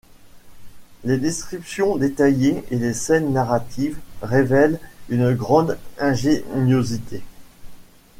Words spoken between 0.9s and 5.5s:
Les descriptions détaillées et les scènes narratives révèlent une